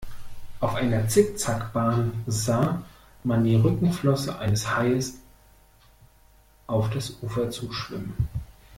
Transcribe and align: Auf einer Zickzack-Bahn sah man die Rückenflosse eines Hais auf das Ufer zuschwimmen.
Auf 0.61 0.73
einer 0.73 1.07
Zickzack-Bahn 1.07 2.23
sah 2.25 2.81
man 3.23 3.43
die 3.43 3.55
Rückenflosse 3.55 4.39
eines 4.39 4.75
Hais 4.75 5.19
auf 6.65 6.89
das 6.89 7.17
Ufer 7.21 7.51
zuschwimmen. 7.51 8.15